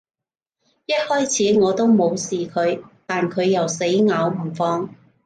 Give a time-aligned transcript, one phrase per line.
[0.87, 4.89] 一開始，我都無視佢，但佢又死咬唔放